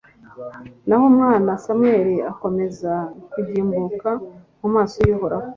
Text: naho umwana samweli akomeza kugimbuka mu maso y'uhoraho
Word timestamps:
naho 0.87 1.03
umwana 1.11 1.51
samweli 1.63 2.15
akomeza 2.31 2.93
kugimbuka 3.31 4.09
mu 4.59 4.67
maso 4.75 4.97
y'uhoraho 5.07 5.47